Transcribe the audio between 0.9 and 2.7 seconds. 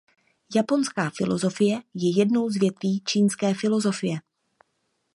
filosofie je jednou z